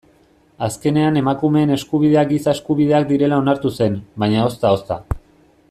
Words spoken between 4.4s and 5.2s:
ozta-ozta.